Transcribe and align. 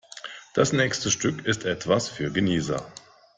Das 0.55 0.73
nächste 0.73 1.11
Stück 1.11 1.45
ist 1.45 1.63
etwas 1.63 2.09
für 2.09 2.31
Genießer. 2.31 2.91